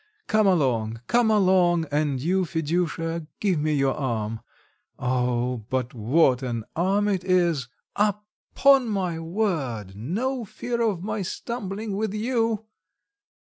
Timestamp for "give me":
3.39-3.75